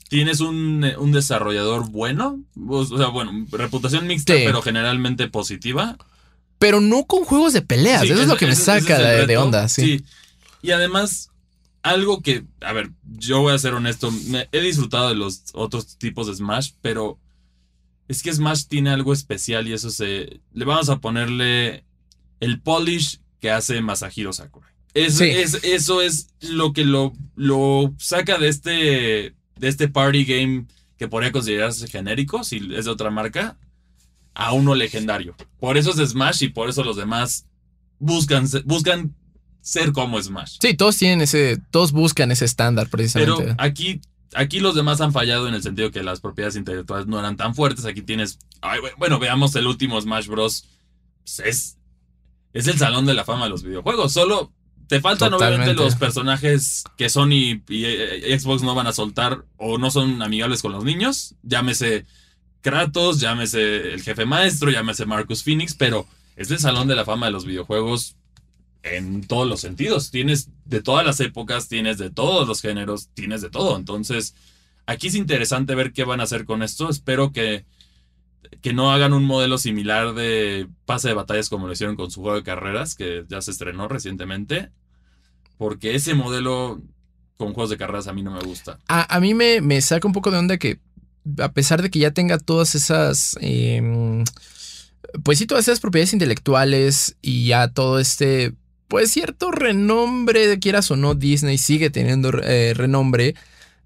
[0.09, 4.43] Tienes un, un desarrollador bueno, o sea, bueno, reputación mixta, Sí.
[4.45, 5.97] pero generalmente positiva.
[6.59, 8.05] Pero no con juegos de peleas.
[8.05, 9.69] Eso es lo que me ese- saca de, de onda.
[9.69, 10.05] Sí.
[10.63, 11.31] Y además,
[11.83, 14.13] algo que, a ver, yo voy a ser honesto,
[14.53, 17.19] he disfrutado de los otros tipos de Smash, pero
[18.07, 20.41] es que Smash tiene algo especial y eso se...
[20.53, 21.85] Le vamos a ponerle
[22.45, 24.71] el polish que hace Masahiro Sakurai.
[24.95, 25.25] Es, Sí.
[25.29, 28.71] es- eso es lo que lo, lo saca de este,
[29.57, 33.57] de este party game que podría considerarse genérico, si es de otra marca,
[34.35, 35.35] a uno legendario.
[35.59, 37.47] Por eso es Smash y por eso los demás
[37.99, 39.15] buscan, buscan
[39.61, 40.59] ser como Smash.
[40.61, 43.43] Sí, todos tienen ese, todos buscan ese estándar precisamente.
[43.43, 44.01] Pero aquí,
[44.35, 47.55] aquí los demás han fallado en el sentido que las propiedades intelectuales no eran tan
[47.55, 47.85] fuertes.
[47.85, 48.39] Aquí tienes.
[48.61, 50.67] ay, bueno, veamos el último Smash Bros.
[51.25, 51.79] Pues es,
[52.55, 54.13] es el salón de la fama de los videojuegos.
[54.13, 54.51] Solo
[54.87, 55.63] te faltan Totalmente.
[55.63, 60.23] obviamente los personajes que Sony y, y Xbox no van a soltar o no son
[60.23, 61.35] amigables con los niños.
[61.43, 62.07] Llámese
[62.63, 67.27] Kratos, llámese el jefe maestro, llámese Marcus Phoenix, pero es el salón de la fama
[67.27, 68.17] de los videojuegos
[68.83, 70.11] en todos los sentidos.
[70.11, 73.77] Tienes de todas las épocas, tienes de todos los géneros, tienes de todo.
[73.77, 74.35] Entonces,
[74.87, 76.89] aquí es interesante ver qué van a hacer con esto.
[76.89, 77.65] Espero que,
[78.61, 82.21] que no hagan un modelo similar de pase de batallas como lo hicieron con su
[82.23, 84.71] juego de carreras, que ya se estrenó recientemente.
[85.57, 86.83] Porque ese modelo
[87.37, 88.79] con juegos de carreras a mí no me gusta.
[88.89, 90.81] A, a mí me, me saca un poco de onda que,
[91.39, 93.37] a pesar de que ya tenga todas esas.
[93.41, 94.25] em,
[95.23, 98.55] pues sí, todas esas propiedades intelectuales y ya todo este.
[98.89, 103.35] Pues cierto renombre, quieras o no, Disney sigue teniendo eh, renombre.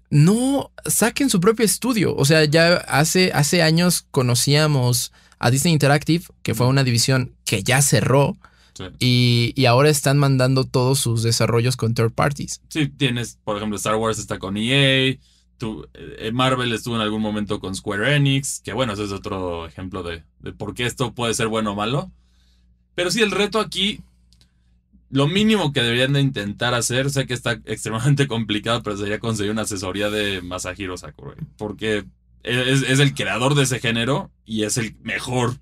[0.09, 2.15] No saquen su propio estudio.
[2.15, 7.63] O sea, ya hace, hace años conocíamos a Disney Interactive, que fue una división que
[7.63, 8.37] ya cerró.
[8.73, 8.85] Sí.
[8.99, 12.61] Y, y ahora están mandando todos sus desarrollos con third parties.
[12.69, 15.17] Sí, tienes, por ejemplo, Star Wars está con EA.
[15.57, 18.61] tú- eh, Marvel estuvo en algún momento con Square Enix.
[18.61, 21.75] Que bueno, ese es otro ejemplo de, de por qué esto puede ser bueno o
[21.75, 22.09] malo.
[22.95, 24.01] Pero sí, el reto aquí.
[25.11, 29.51] Lo mínimo que deberían de intentar hacer, sé que está extremadamente complicado, pero sería conseguir
[29.51, 31.37] una asesoría de Masahiro Sakurai.
[31.57, 32.05] Porque
[32.43, 35.55] es, es el creador de ese género y es el mejor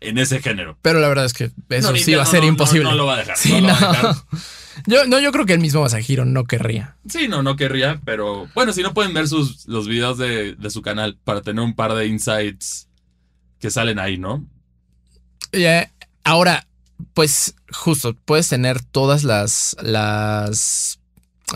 [0.00, 0.78] en ese género.
[0.82, 2.84] Pero la verdad es que eso No, sí va a ser no- imposible.
[2.84, 3.36] No, lo va a dejar.
[3.36, 4.14] Sí, no dejar.
[4.86, 6.96] Yo, no, yo creo que el mismo Masahiro no querría.
[7.08, 10.70] Sí, no, no querría, pero bueno, si no pueden ver sus, los videos de, de
[10.70, 12.88] su canal para tener un par de insights
[13.58, 14.46] que salen ahí, ¿no?
[15.50, 15.88] Eh,
[16.22, 16.67] ahora,
[17.14, 20.98] pues justo, puedes tener todas las, las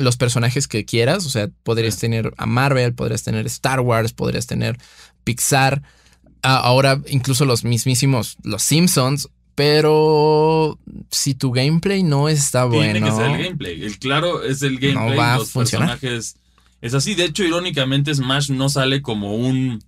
[0.01, 1.27] los personajes que quieras.
[1.27, 2.01] O sea, podrías Sí.
[2.03, 4.79] tener a Marvel, podrías tener Star Wars, podrías tener
[5.25, 5.83] Pixar.
[6.43, 9.29] Ah, ahora incluso los mismísimos, los Simpsons.
[9.55, 10.79] Pero
[11.11, 12.93] si tu gameplay no está bueno.
[12.93, 13.83] Tiene que ser el gameplay.
[13.85, 15.17] El claro es el gameplay.
[15.19, 15.99] va a los funcionar.
[15.99, 16.37] personajes.
[16.81, 17.15] Es así.
[17.15, 19.83] De hecho, irónicamente, Smash no sale como un.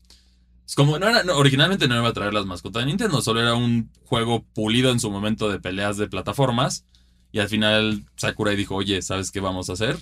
[0.66, 0.98] Es como.
[0.98, 3.20] No era, no, originalmente no iba a traer las mascotas de Nintendo.
[3.20, 6.86] Solo era un juego pulido en su momento de peleas de plataformas.
[7.32, 9.96] Y al final Sakurai dijo: Oye, ¿sabes qué vamos a hacer?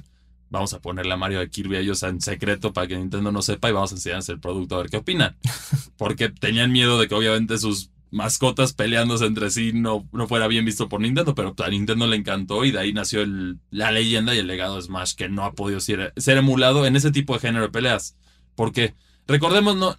[0.51, 3.41] Vamos a ponerle a Mario de Kirby a ellos en secreto para que Nintendo no
[3.41, 5.37] sepa y vamos a enseñarles el producto a ver qué opinan.
[5.97, 10.67] Porque tenían miedo de que obviamente sus mascotas peleándose entre sí no, no fuera bien
[10.67, 14.35] visto por Nintendo, pero a Nintendo le encantó y de ahí nació el- la leyenda
[14.35, 17.33] y el legado de Smash que no ha podido ser, ser emulado en ese tipo
[17.33, 18.15] de género de peleas.
[18.55, 18.95] Porque,
[19.27, 19.97] recordemos, no,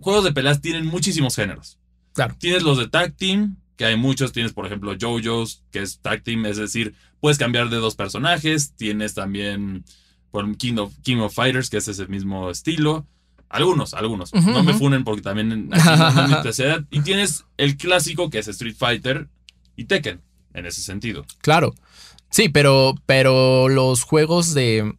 [0.00, 1.78] juegos de peleas tienen muchísimos géneros.
[2.12, 2.34] Claro.
[2.38, 4.32] Tienes los de tag team, que hay muchos.
[4.32, 8.72] Tienes, por ejemplo, JoJo's, que es tag team, es decir, puedes cambiar de dos personajes.
[8.76, 9.84] Tienes también
[10.30, 13.06] por King of, King of Fighters, que es ese mismo estilo.
[13.48, 14.32] Algunos, algunos.
[14.32, 16.84] No me funen porque también aquí no, no es mi especialidad.
[16.90, 19.28] Y tienes el clásico que es Street Fighter
[19.76, 20.20] y Tekken,
[20.54, 21.24] en ese sentido.
[21.40, 21.74] Claro.
[22.28, 24.94] Sí, pero, pero los juegos de,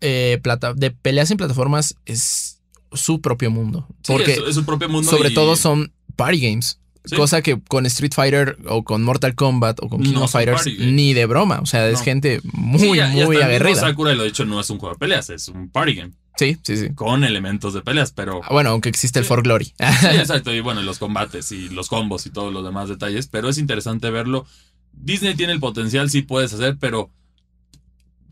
[0.00, 2.49] eh, plata- de peleas en plataformas es
[2.92, 3.86] su propio mundo.
[4.02, 5.10] Sí, Porque es, es su propio mundo.
[5.10, 6.78] sobre y- todo son party games.
[7.06, 7.16] Sí.
[7.16, 10.66] Cosa que con Street Fighter o con Mortal Kombat o con King No of Fighters
[10.78, 11.60] ni de broma.
[11.60, 12.04] O sea, es No.
[12.04, 13.00] gente muy, Sí, muy
[13.40, 13.74] aguerrida.
[13.80, 16.12] Sakura lo dicho, no es un juego de peleas, es un party game.
[16.36, 16.94] Sí, sí, sí.
[16.94, 18.40] con elementos de peleas, pero...
[18.44, 19.24] Ah, Bueno, aunque existe el.
[19.24, 19.64] For Glory.
[19.66, 19.72] Sí,
[20.12, 23.58] exacto, y bueno, los combates y los combos y todos los demás detalles, pero es
[23.58, 24.46] interesante verlo.
[24.92, 27.10] Disney tiene el potencial, sí puedes hacer, pero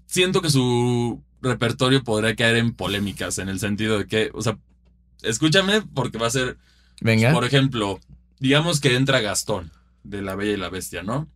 [0.07, 4.59] siento que su repertorio podría caer en polémicas, en el sentido de que, o sea,
[5.23, 6.59] escúchame porque va a ser,
[7.01, 7.33] Venga.
[7.33, 8.01] por ejemplo,
[8.41, 9.71] digamos que entra Gastón
[10.05, 11.29] de La Bella y la Bestia, ¿no?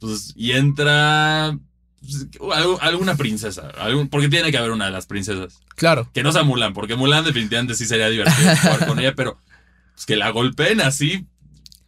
[0.00, 1.56] Pues, y entra
[2.00, 5.60] pues, algu- alguna princesa, algún- porque tiene que haber una de las princesas.
[5.76, 6.10] Claro.
[6.12, 9.38] Que no sea Mulan, porque Mulan definitivamente sí sería divertido jugar con ella, pero
[9.94, 11.26] pues, que la golpeen así,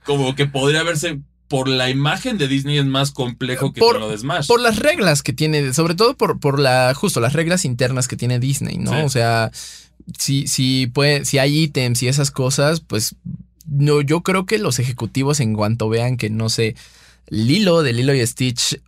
[0.05, 4.09] como que podría verse por la imagen de Disney es más complejo que Por- lo
[4.09, 4.47] de Smash.
[4.47, 8.17] Por las reglas que tiene, sobre todo por, por la, justo las reglas internas que
[8.17, 8.93] tiene Disney, ¿no?
[8.93, 9.01] Sí.
[9.05, 9.51] O sea,
[10.19, 13.17] si, si, puede, si hay ítems y esas cosas, pues
[13.67, 16.77] no, yo creo que los ejecutivos en cuanto vean que, no sé,
[17.29, 18.81] Lilo de Lilo y Stitch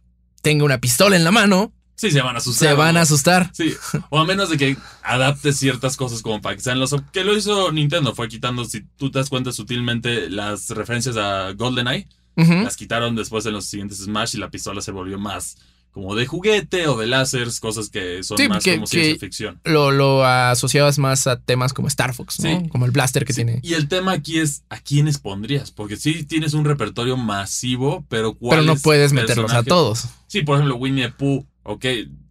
[0.43, 2.69] tenga una pistola en la mano, sí, se van a asustar.
[2.69, 3.01] se van ¿no?
[3.01, 3.51] a asustar.
[3.53, 3.75] Sí,
[4.11, 6.95] o a menos de que adapte ciertas cosas como para que sean los...
[7.13, 11.53] Que lo hizo Nintendo, fue quitando, si tú te das cuenta sutilmente, las referencias a
[11.53, 12.09] GoldenEye.
[12.37, 15.57] Las quitaron después en los siguientes Smash y la pistola se volvió más
[15.91, 19.19] como de juguete o de láseres, cosas que son Sí, más que- como que- ciencia
[19.19, 19.61] ficción.
[19.65, 22.61] Lo, lo asociabas más a temas como Star Fox, ¿no?
[22.61, 22.69] Sí.
[22.69, 23.61] Como el blaster que Sí, tiene.
[23.63, 28.35] Y el tema aquí es a quiénes pondrías, porque sí tienes un repertorio masivo, pero
[28.39, 30.05] Pero no ¿cuáles puedes meterlos a todos.
[30.27, 31.85] Sí, por ejemplo, Winnie the Pooh, ok.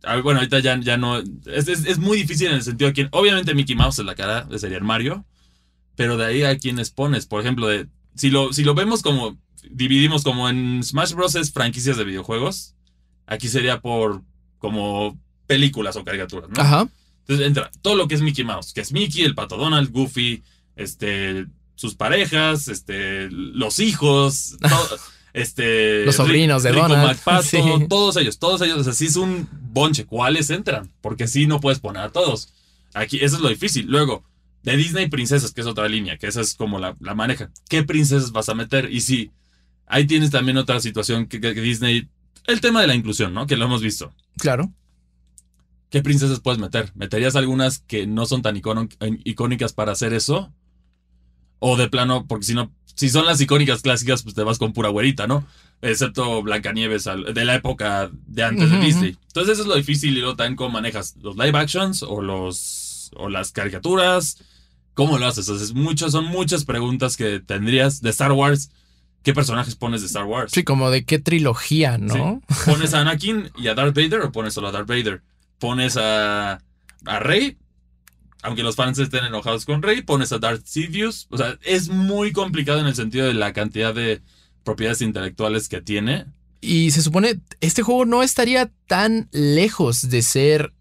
[0.04, 1.18] Ah, Bueno, ahorita ya, ya no.
[1.18, 3.10] Es, es- es muy difícil en el sentido de quién.
[3.13, 5.26] Obviamente Mickey Mouse es la cara, sería el Mario.
[5.96, 7.26] Pero de ahí a quiénes pones.
[7.26, 9.39] Por ejemplo, de, si, lo, si lo vemos como.
[9.71, 11.36] Dividimos como en Smash Bros.
[11.36, 12.75] es franquicias de videojuegos.
[13.28, 14.21] Aquí sería por
[14.60, 16.62] como películas o caricaturas, ¿no?
[16.62, 16.88] Ajá.
[17.21, 20.43] Entonces entra todo lo que es Mickey Mouse, que es Mickey, el pato Donald, Goofy,
[20.75, 24.97] este, sus parejas, este, los hijos, todo,
[25.34, 27.10] este, Los sobrinos de Rico Donald.
[27.17, 27.60] McPato, Sí.
[27.89, 30.91] todos ellos, todos ellos, o sea, sí es un bonche, ¿cuáles entran?
[31.01, 32.49] Porque sí no puedes poner a todos.
[32.93, 33.88] Aquí, eso es lo difícil.
[33.88, 34.23] Luego,
[34.63, 37.51] de Disney Princesas, que es otra línea, que esa es como la, la maneja.
[37.69, 38.91] ¿Qué princesas vas a meter?
[38.91, 39.32] Y sí,
[39.88, 42.10] ahí tienes también otra situación que, que- que Disney,
[42.48, 43.48] el tema de la inclusión, ¿no?
[43.48, 44.13] Que lo hemos visto.
[44.38, 44.71] Claro.
[45.89, 46.91] ¿Qué princesas puedes meter?
[46.95, 48.60] ¿Meterías algunas que no son tan
[49.24, 50.52] icónicas para hacer eso?
[51.60, 54.74] O de plano, porque si no, si son las icónicas clásicas, pues te vas con
[54.74, 55.45] pura güerita, ¿no?
[55.82, 59.17] Excepto Blancanieves de la época de antes de Disney.
[59.28, 63.12] Entonces eso es lo difícil y luego también cómo manejas los live actions o los
[63.15, 64.38] o las caricaturas.
[64.93, 65.48] ¿Cómo lo haces?
[65.48, 68.71] Entonces, muchas, son muchas preguntas que tendrías de Star Wars.
[69.25, 70.51] ¿Qué personajes pones de Star Wars?
[70.53, 72.43] Sí, como de qué trilogía, ¿no?
[72.63, 75.23] ¿Pones a Anakin y a Darth Vader o pones solo a Darth Vader?
[75.57, 76.61] ¿Pones a,
[77.05, 77.57] a Rey?
[78.43, 81.25] Aunque los fans estén enojados con Rey, pones a Darth Sidious.
[81.31, 84.21] O sea, es muy complicado en el sentido de la cantidad de
[84.63, 86.25] propiedades intelectuales que tiene.
[86.61, 90.71] Y se supone, este juego no estaría tan lejos de ser,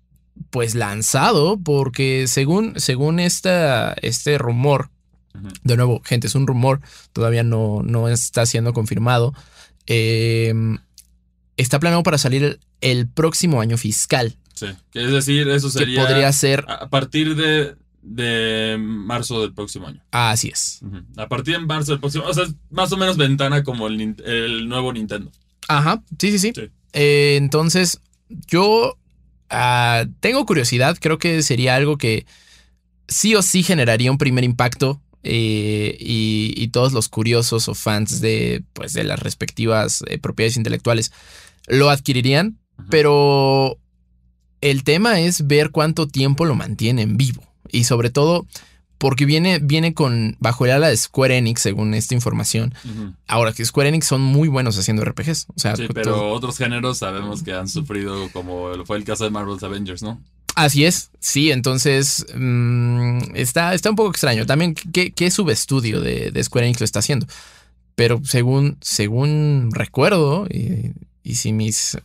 [0.50, 4.90] pues, lanzado, porque según, según esta, este rumor.
[5.62, 6.80] De nuevo, gente, es un rumor,
[7.12, 9.34] todavía no, no está siendo confirmado,
[9.86, 10.52] eh,
[11.56, 14.66] está planeado para salir el próximo año fiscal, Sí.
[14.92, 19.88] Que Es decir, eso que sería podría ser, a partir de, de marzo del próximo
[19.88, 20.00] año.
[20.12, 20.80] así es.
[21.16, 24.14] A partir de marzo del próximo O sea, es más o menos ventana como el,
[24.24, 25.32] el nuevo Nintendo.
[25.68, 26.52] Ajá, sí, sí, sí.
[26.54, 26.70] Sí.
[26.92, 28.96] Eh, entonces, yo
[29.50, 32.26] ah, tengo curiosidad, creo que sería algo que
[33.08, 38.20] sí o sí generaría un primer impacto eh, y, y todos los curiosos o fans
[38.20, 41.12] de, pues, de las respectivas eh, propiedades intelectuales
[41.66, 42.58] lo adquirirían,
[42.90, 43.78] pero
[44.60, 48.46] el tema es ver cuánto tiempo lo mantienen vivo y sobre todo
[48.98, 52.72] porque viene, viene con bajo el ala de Square Enix, según esta información.
[53.26, 55.46] Ahora que Square Enix son muy buenos haciendo RPGs.
[55.54, 59.24] O sea, Sí, todo- pero otros géneros sabemos que han sufrido, como fue el caso
[59.24, 60.22] de Marvel's Avengers, ¿no?
[60.54, 64.46] Así es, sí, entonces mm, está, está un poco extraño.
[64.46, 67.26] También, ¿qué, qué subestudio de, de Square Enix lo está haciendo?
[67.96, 71.98] Pero según, según recuerdo, y, y si mis,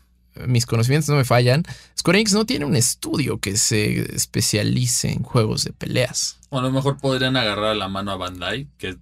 [0.47, 1.63] mis conocimientos no me fallan,
[1.97, 6.39] Square Enix no tiene un estudio que se especialice en juegos de peleas.
[6.49, 8.97] O a lo mejor podrían agarrar la mano a Bandai, que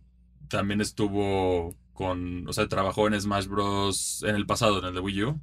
[0.49, 4.23] también estuvo con, o sea, trabajó en Smash Bros.
[4.27, 5.39] en el pasado, en el de Wii U.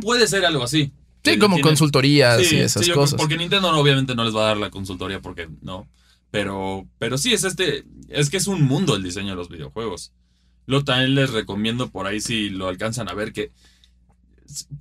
[0.00, 0.92] Puede ser algo así.
[1.32, 3.18] Sí, como tiene- consultorías Sí, y esas sí, yo cosas.
[3.18, 5.88] Porque Nintendo obviamente no les va a dar la consultoría porque no.
[6.30, 7.84] Pero, pero sí, es este.
[8.08, 10.12] Es que es un mundo el diseño de los videojuegos.
[10.66, 13.52] Luego también les recomiendo por ahí si lo alcanzan a ver que.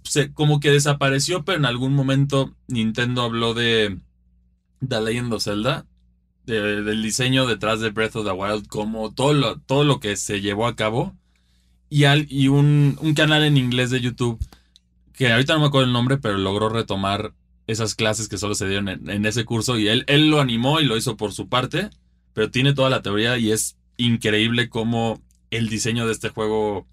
[0.03, 3.97] Se, como que desapareció, pero en algún momento Nintendo habló de
[4.87, 5.85] The Legend of Zelda.
[6.45, 10.17] de- del diseño detrás de Breath of the Wild, como todo lo, todo lo que
[10.17, 11.15] se llevó a cabo.
[11.89, 14.43] Y, al, y un, un canal en inglés de YouTube
[15.13, 17.33] que ahorita no me acuerdo el nombre, pero logró retomar
[17.67, 20.81] esas clases que solo se dieron en, en ese curso y él, él lo animó
[20.81, 21.89] y lo hizo por su parte,
[22.33, 25.21] pero tiene toda la teoría y es increíble cómo
[25.51, 26.87] el diseño de este juego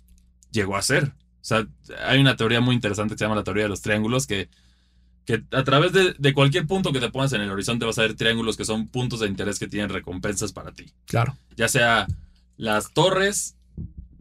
[0.53, 1.05] llegó a ser.
[1.05, 1.67] O sea,
[2.07, 4.51] hay una teoría muy interesante que se llama la teoría de los triángulos, que,
[5.25, 8.03] que a través de, de cualquier punto que te pongas en el horizonte vas a
[8.03, 10.87] ver triángulos que son puntos de interés que tienen recompensas para ti.
[11.07, 11.37] Claro.
[11.57, 12.07] Ya sea
[12.57, 13.57] las torres,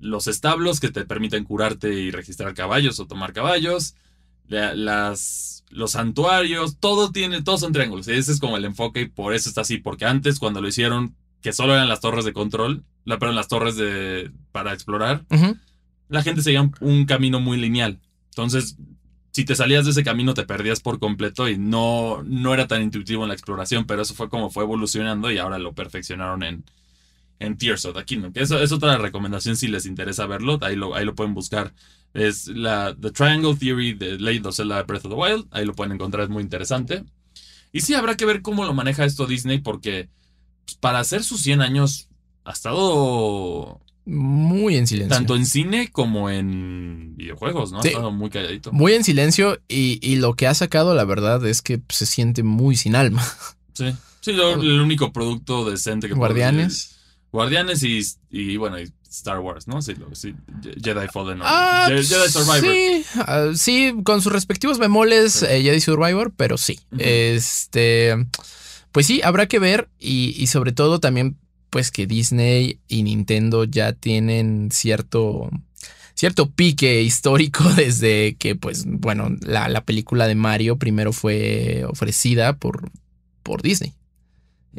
[0.01, 3.95] los establos que te permiten curarte y registrar caballos o tomar caballos,
[4.47, 8.07] la- las, los santuarios, todo tiene, todos son triángulos.
[8.07, 9.77] Y ese es como el enfoque y por eso está así.
[9.77, 13.47] Porque antes, cuando lo hicieron, que solo eran las torres de control, la, perdón, las
[13.47, 15.25] torres de, para explorar,
[16.09, 17.99] la gente seguía un, un camino muy lineal.
[18.29, 18.77] Entonces,
[19.31, 22.81] si te salías de ese camino, te perdías por completo y no, no era tan
[22.81, 26.63] intuitivo en la exploración, pero eso fue como fue evolucionando y ahora lo perfeccionaron en,
[27.39, 28.31] en Tears of the Kingdom.
[28.33, 31.73] Que eso es otra recomendación si les interesa verlo, ahí lo, ahí lo pueden buscar.
[32.13, 35.73] Es la The Triangle Theory de Legend of Zelda Breath of the Wild, ahí lo
[35.73, 37.03] pueden encontrar, es muy interesante.
[37.71, 40.09] Y sí, habrá que ver cómo lo maneja esto Disney, porque
[40.65, 42.07] pues, para hacer sus 100 años
[42.45, 45.15] ha estado Muy en silencio.
[45.15, 47.81] tanto en cine como en videojuegos, ¿no?
[47.83, 47.89] Sí.
[47.89, 48.71] Ha estado muy calladito.
[48.71, 52.41] Muy en silencio y, y lo que ha sacado, la verdad, es que se siente
[52.43, 53.23] muy sin alma.
[53.73, 53.93] Sí.
[54.21, 56.95] Sí, lo- el único producto decente que Guardianes.
[57.31, 59.81] Guardianes y, y, bueno, y Star Wars, ¿no?
[59.81, 60.33] Sí, lo- sí,
[60.83, 61.43] Jedi Fallen Order.
[61.45, 62.61] Ah, Je- Jedi Survivor.
[62.73, 65.45] Sí, ah, sí, con sus respectivos bemoles, Sí.
[65.49, 66.79] eh, Jedi Survivor, pero sí.
[66.97, 68.15] Este,
[68.91, 71.37] pues sí, habrá que ver y, y sobre todo también,
[71.69, 75.49] pues que Disney y Nintendo ya tienen cierto,
[76.15, 82.57] cierto pique histórico desde que, pues, bueno, la, la película de Mario primero fue ofrecida
[82.57, 82.91] por,
[83.43, 83.93] por Disney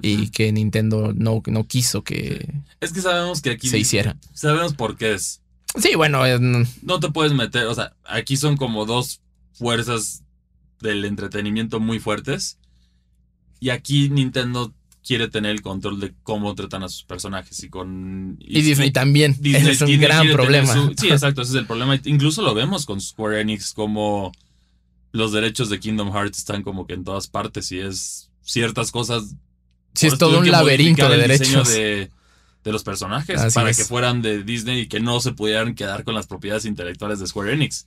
[0.02, 2.48] y que Nintendo no, no quiso que
[2.80, 3.68] Es que sabemos que aquí.
[3.68, 4.16] se hiciera.
[4.34, 5.40] Sabemos por qué es.
[5.78, 6.38] Sí, bueno, eh,
[6.82, 7.66] No te puedes meter.
[7.66, 9.20] O sea, aquí son como dos
[9.52, 10.22] fuerzas
[10.80, 12.58] del entretenimiento muy fuertes.
[13.60, 14.72] Y aquí Nintendo
[15.06, 17.62] quiere tener el control de cómo tratan a sus personajes.
[17.62, 18.36] Y con.
[18.40, 19.36] y Disney también.
[19.38, 20.72] Disney es un gran problema.
[20.72, 21.98] su- sí, exacto, ese es el problema.
[22.04, 24.32] Incluso lo vemos con Square Enix como
[25.12, 29.34] los derechos de Kingdom Hearts están como que en todas partes y es ciertas cosas.
[29.94, 31.68] Sí, es todo un laberinto de derechos.
[31.68, 32.10] De,
[32.64, 33.76] de los personajes Así para es.
[33.78, 37.26] que fueran de Disney y que no se pudieran quedar con las propiedades intelectuales de
[37.26, 37.86] Square Enix.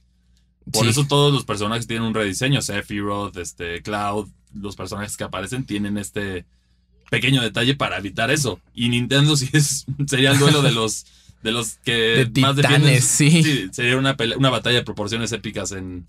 [0.71, 0.89] Por Sí.
[0.91, 2.61] eso todos los personajes tienen un rediseño.
[2.61, 6.45] Sephiroth, este, Cloud, los personajes que aparecen tienen este
[7.11, 8.59] pequeño detalle para evitar eso.
[8.73, 11.05] Y Nintendo sí es, sería el duelo de los,
[11.43, 13.69] de los que De más titanes, sí.
[13.71, 16.05] sería una, pelea- una batalla de proporciones épicas en,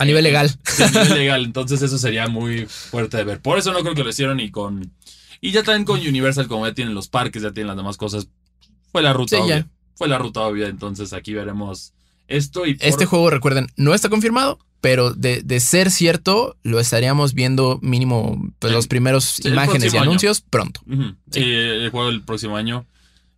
[0.00, 0.50] A nivel legal.
[0.64, 1.44] sí, a nivel legal.
[1.44, 3.40] Entonces eso sería muy fuerte de ver.
[3.40, 4.92] Por eso no creo que lo hicieron y con...
[5.40, 8.28] Y ya también con Universal, como ya tienen los parques, ya tienen las demás cosas.
[8.92, 9.44] Fue la ruta Sí, ya.
[9.44, 9.68] obvia.
[9.94, 10.66] Fue la ruta obvia.
[10.68, 11.92] Entonces aquí veremos
[12.28, 12.74] esto y...
[12.74, 17.78] por- Este juego, recuerden, no está confirmado, pero de, de ser cierto, lo estaríamos viendo
[17.82, 20.02] mínimo pues, El- los primeros sí, el imágenes y año.
[20.04, 20.80] anuncios pronto.
[21.30, 22.86] Sí, el juego del próximo año.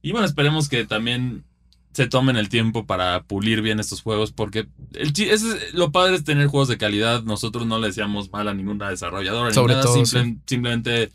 [0.02, 1.44] Y bueno, esperemos que también
[1.92, 6.24] se tomen el tiempo para pulir bien estos juegos, porque el, es- lo padre es
[6.24, 7.22] tener juegos de calidad.
[7.22, 11.10] Nosotros no le decíamos mal a ninguna desarrolladora, Sobre nada, todo, simple- simplemente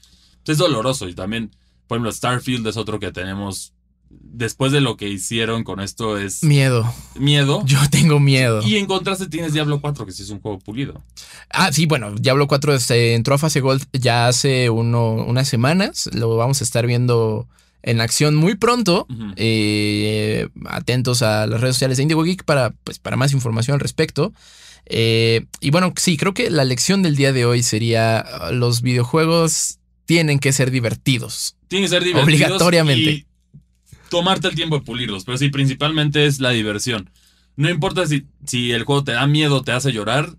[0.46, 1.08] es doloroso.
[1.10, 1.52] Y también,
[1.88, 3.74] por ejemplo, Starfield es otro que tenemos.
[4.10, 6.90] Después de lo que hicieron con esto, es Miedo.
[7.16, 7.62] miedo.
[7.66, 8.62] Yo tengo miedo.
[8.64, 11.04] Y en contraste tienes Diablo 4, que sí es un juego pulido.
[11.50, 16.10] Ah, sí, bueno, Diablo 4 se entró a fase Gold ya hace uno, unas semanas.
[16.14, 17.50] Lo vamos a estar viendo
[17.88, 19.08] en acción muy pronto.
[19.38, 23.80] Eh, atentos a las redes sociales de Indigo Geek para, pues, para más información al
[23.80, 24.34] respecto.
[24.86, 28.82] Eh, y bueno, sí, creo que la lección del día de hoy sería uh, los
[28.82, 31.56] videojuegos tienen que ser divertidos.
[31.70, 32.26] Tiene que ser divertidos.
[32.26, 33.12] Obligatoriamente.
[33.12, 33.26] Y
[34.10, 35.24] tomarte el tiempo de pulirlos.
[35.24, 37.10] Pero sí, principalmente es la diversión.
[37.56, 40.36] No importa si, si el juego te da miedo, te hace llorar,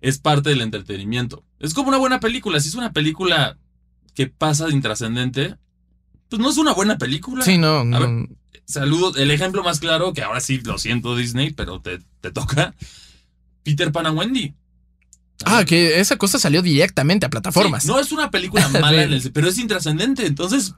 [0.00, 1.44] es parte del entretenimiento.
[1.60, 2.58] Es como una buena película.
[2.58, 3.58] Si es una película
[4.14, 5.54] que pasa de intrascendente,
[6.30, 7.44] pues no es una buena película.
[7.44, 8.00] Sí, no, no.
[8.00, 8.28] ver.
[8.64, 9.16] Saludos.
[9.18, 12.74] El ejemplo más claro, que ahora sí lo siento Disney, pero te, te toca.
[13.64, 14.54] Peter Pan and Wendy.
[15.44, 17.82] Ah, que esa cosa salió directamente a plataformas.
[17.82, 20.26] Sí, no es una película mala, en el- pero es intrascendente.
[20.26, 20.74] Entonces,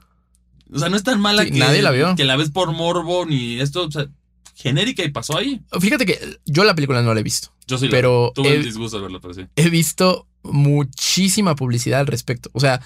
[0.71, 2.15] o sea, no es tan mala Sí, que, nadie la vio.
[2.15, 3.85] que la ves por morbo ni esto.
[3.85, 4.07] O sea,
[4.55, 5.61] genérica y pasó ahí.
[5.79, 8.97] Fíjate que yo la película no la he visto, Yo sí Pero tuve el- disgusto
[8.97, 9.45] de verla, pero sí.
[9.55, 12.49] he visto muchísima publicidad al respecto.
[12.53, 12.81] O sea,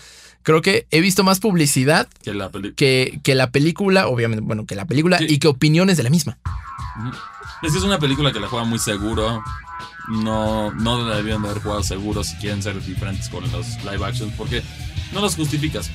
[0.47, 2.73] creo que he visto más publicidad Que la película.
[2.77, 5.25] que, que la película, obviamente, bueno, que la película Sí.
[5.27, 6.37] y que opiniones de la misma.
[7.61, 9.43] Es que es una película que la juega muy seguro.
[10.07, 14.05] No, no la debían de haber jugado seguro si quieren ser diferentes con los live
[14.05, 14.63] actions, porque
[15.11, 15.91] no los justificas.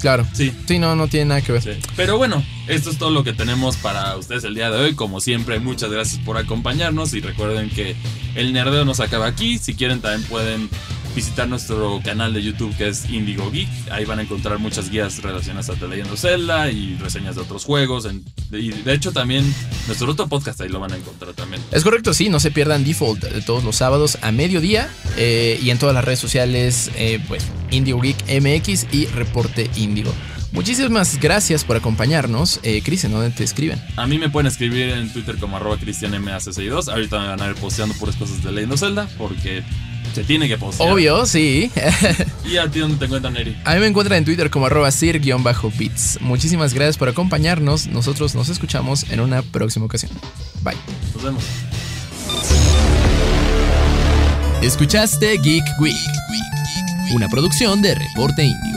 [0.00, 0.24] Claro.
[0.34, 1.62] Sí, Sí, no, no tiene nada que ver.
[1.62, 1.70] Sí.
[1.96, 4.94] Pero bueno, esto es todo lo que tenemos para ustedes el día de hoy.
[4.94, 7.96] Como siempre, muchas gracias por acompañarnos y recuerden que
[8.36, 9.58] el nerdeo no se acaba aquí.
[9.58, 10.68] Si quieren también pueden
[11.16, 13.68] visitar nuestro canal de YouTube que es Indigo Geek.
[13.90, 17.40] Ahí van a encontrar muchas guías relacionadas a The Legend of Zelda y reseñas de
[17.40, 18.06] otros juegos.
[18.52, 19.42] Y de hecho también
[19.86, 21.62] nuestro otro podcast ahí lo van a encontrar también.
[21.72, 25.70] Es correcto, sí, no se pierdan Default de todos los sábados a mediodía eh, y
[25.70, 30.12] en todas las redes sociales, eh, pues Indigo Geek MX y Reporte Indigo.
[30.52, 32.60] Muchísimas gracias por acompañarnos.
[32.62, 33.82] Eh, Cris, ¿en dónde te escriben?
[33.96, 36.88] A mí me pueden escribir en Twitter como arroba cristianmac62.
[36.90, 39.62] Ahorita me van a ver posteando puras cosas de Legend of Zelda porque
[40.16, 40.90] se tiene que postear.
[40.90, 41.70] Obvio, sí.
[42.50, 43.54] ¿Y a ti dónde te encuentran, Neri?
[43.66, 46.18] A mí me encuentran en Twitter como arroba sir-bits.
[46.22, 47.86] Muchísimas gracias por acompañarnos.
[47.88, 50.10] Nosotros nos escuchamos en una próxima ocasión.
[50.62, 50.74] Bye.
[51.14, 51.44] Nos vemos.
[54.62, 55.94] Escuchaste Geek Week,
[57.12, 58.75] una producción de Reporte Índigo.